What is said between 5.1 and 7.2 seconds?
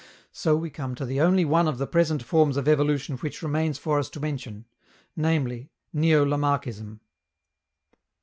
viz., neo Lamarckism.